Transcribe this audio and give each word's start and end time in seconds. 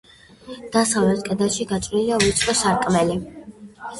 დასავლეთ 0.75 1.19
კედელში 1.27 1.67
გაჭრილია 1.73 2.19
ვიწრო 2.25 2.55
სარკმელი. 2.63 3.21